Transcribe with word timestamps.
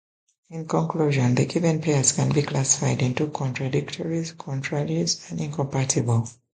In 0.49 0.65
conclusion, 0.67 1.35
the 1.35 1.45
given 1.45 1.79
pairs 1.79 2.13
can 2.13 2.33
be 2.33 2.41
classified 2.41 3.03
into 3.03 3.27
contradictories, 3.29 4.31
contraries, 4.31 5.29
and 5.29 5.39
incompatible. 5.39 6.27